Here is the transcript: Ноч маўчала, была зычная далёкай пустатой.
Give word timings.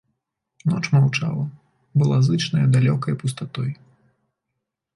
Ноч 0.71 0.79
маўчала, 0.93 1.43
была 2.03 2.17
зычная 2.29 2.65
далёкай 2.77 3.13
пустатой. 3.23 3.69